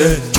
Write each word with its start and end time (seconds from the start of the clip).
Hey. 0.00 0.29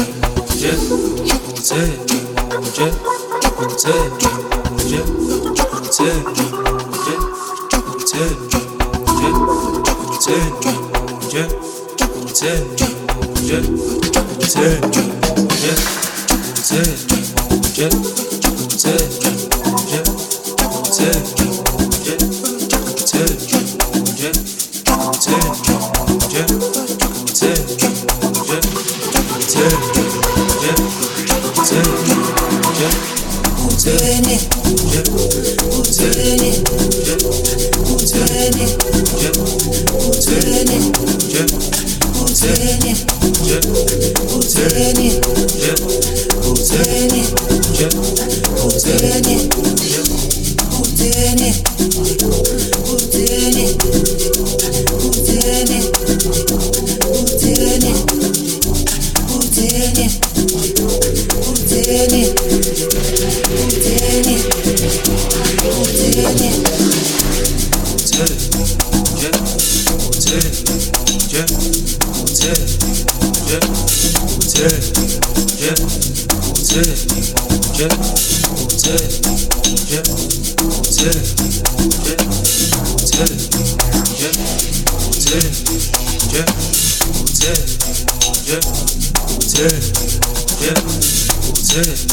Yeah. 91.74 92.12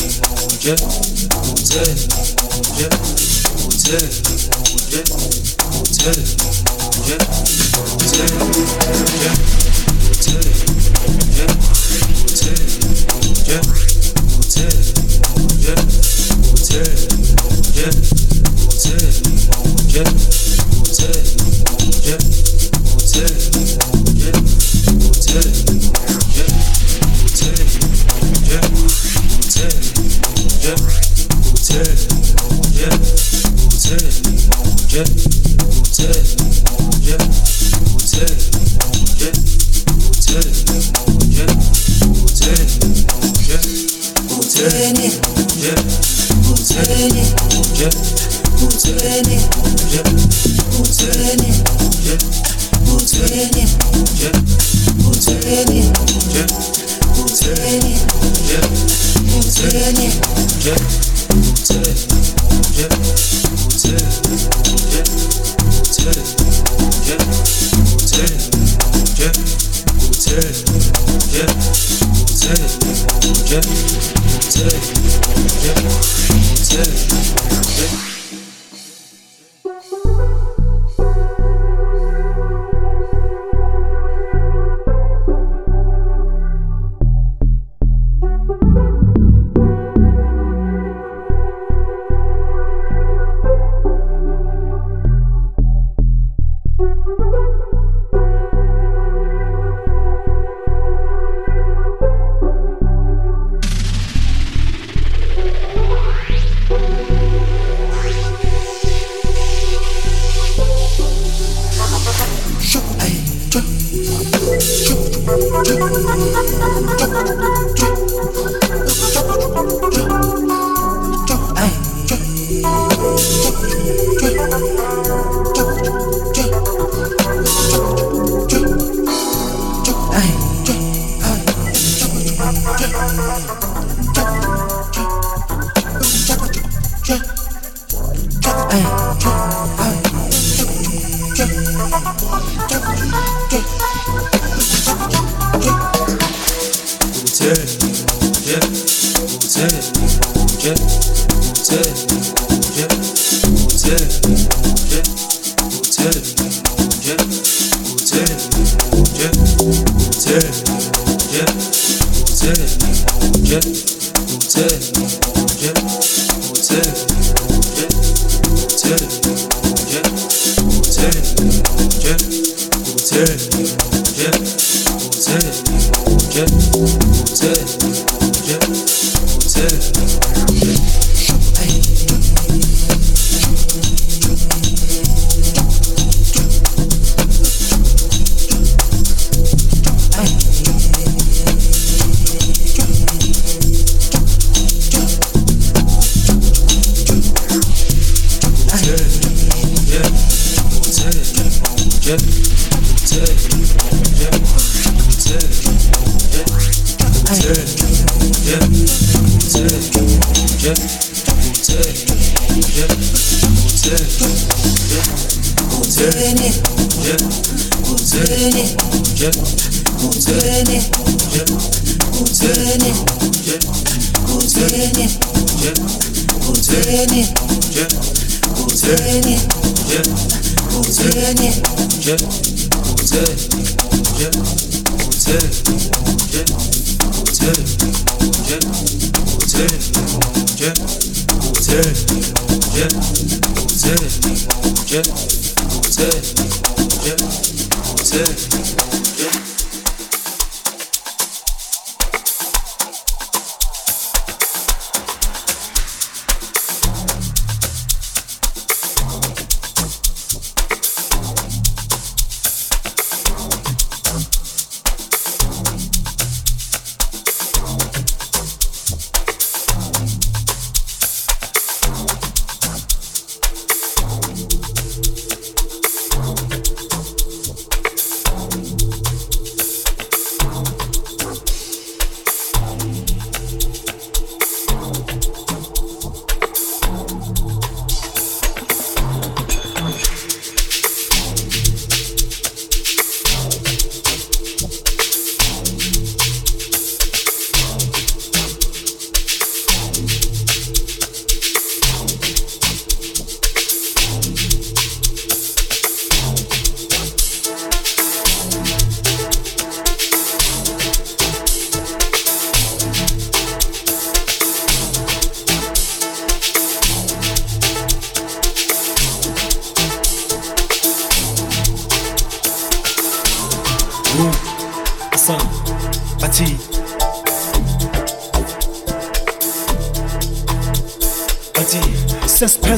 Yeah. 226.81 227.29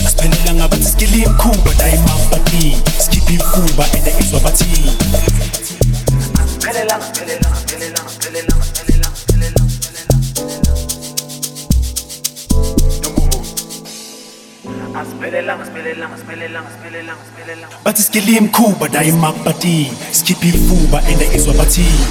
asiphelelanga 0.07 0.67
bathi 0.67 0.85
skili 0.85 1.23
imkhuba 1.23 1.71
la 1.79 1.89
imampapi 1.95 2.77
skipi 2.99 3.33
imfuba 3.33 3.85
ende 3.97 4.13
izwa 4.19 4.39
bathini 4.39 4.91
asiphelelanga 6.41 7.05
asiphelelanga 7.05 7.59
asiphelelanga 16.15 16.15
asiphelelanga 16.15 16.69
asiphelelanga 17.21 17.75
bathi 17.85 18.03
skili 18.03 18.35
imkhuba 18.37 18.87
la 18.87 19.03
imapati 19.03 19.91
skipi 20.11 20.49
imfuba 20.49 21.01
ende 21.09 21.29
izwa 21.35 21.53
bathini 21.53 22.05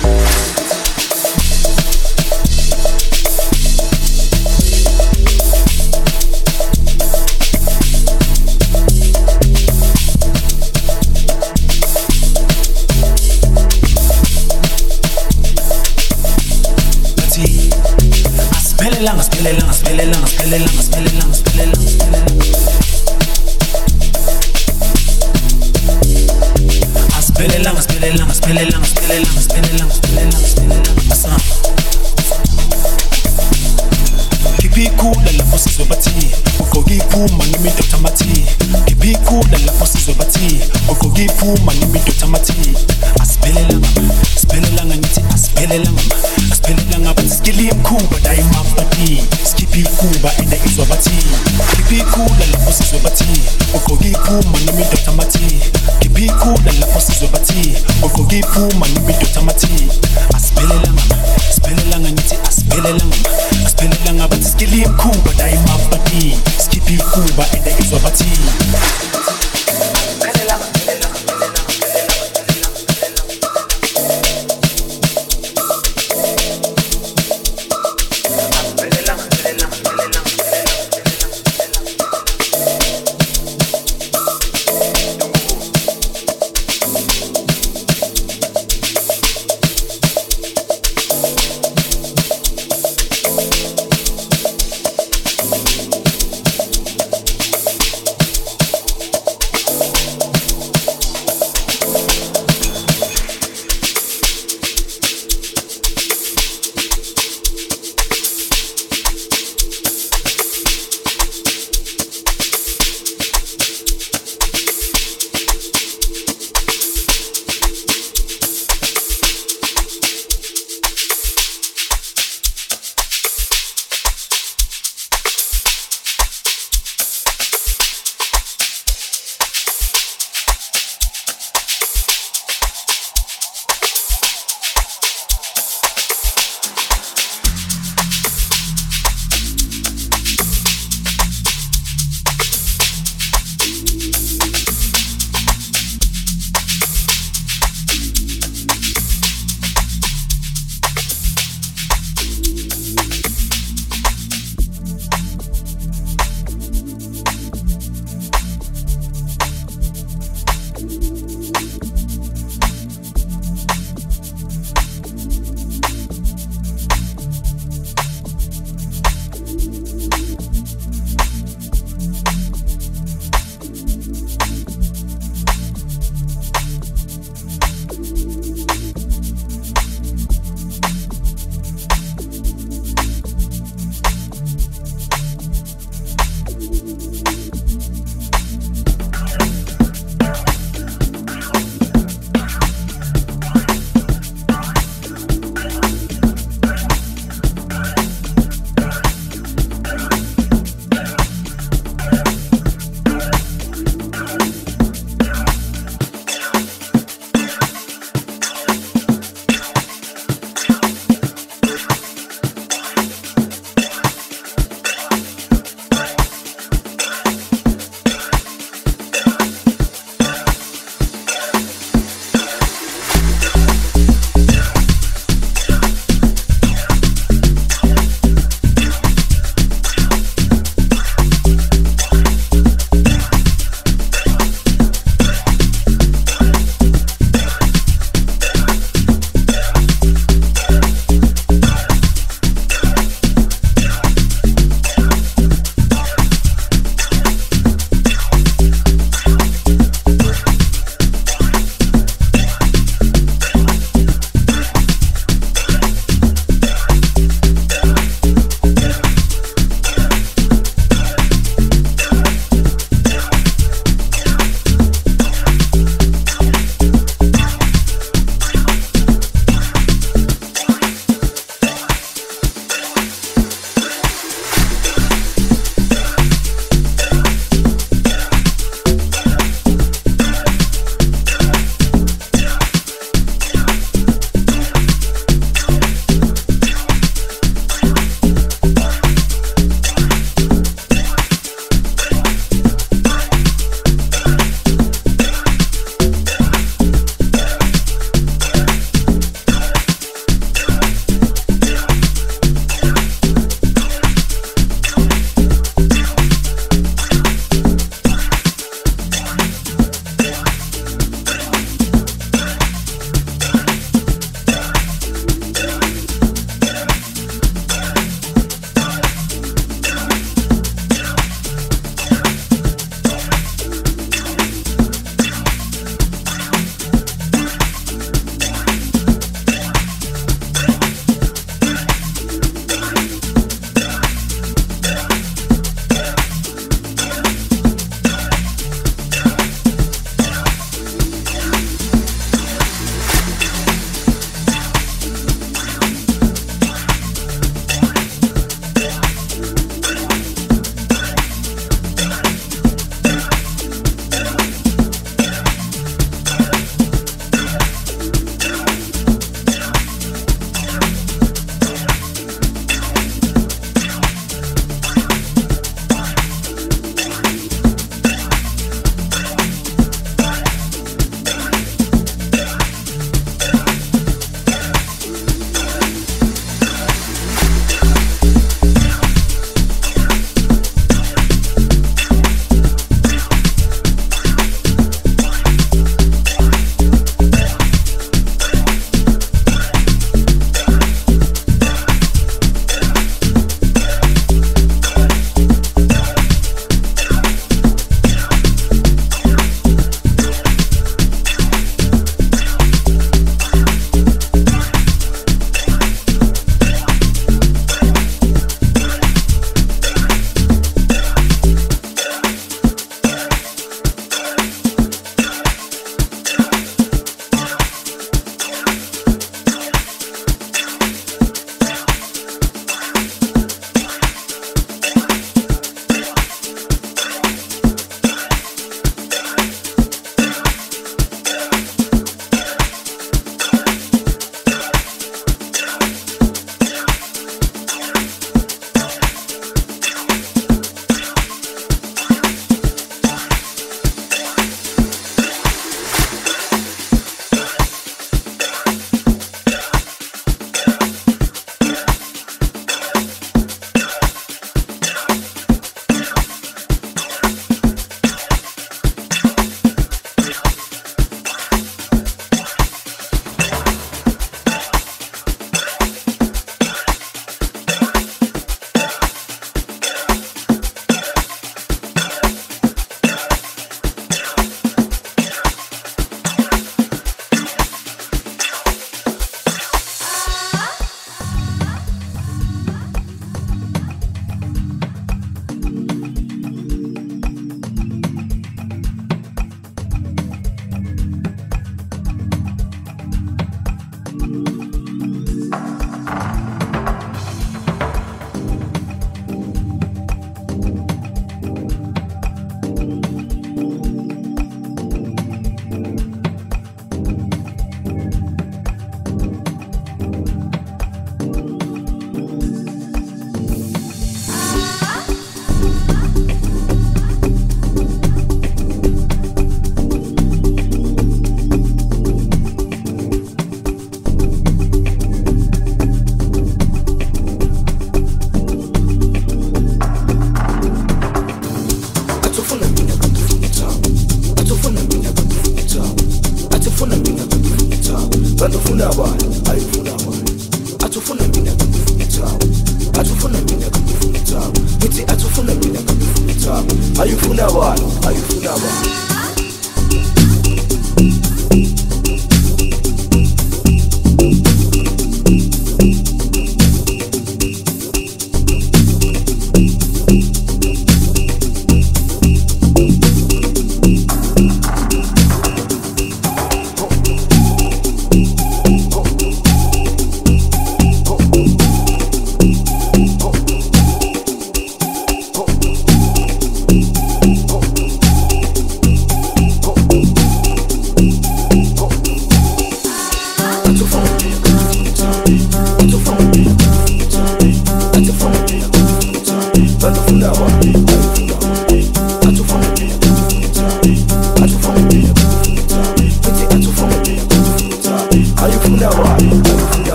asiphelelanga 19.48 19.72
siphelelanga 19.72 20.26
siphelelanga 20.26 20.26
siphelelanga 20.28 20.82
siphelelanga 20.82 20.82
siphelelanga 20.82 21.27